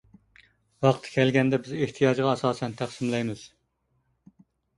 [0.85, 3.45] ۋاقتى كەلگەندە بىز ئېھتىياجغا ئاساسەن تەقسىملەيمىز.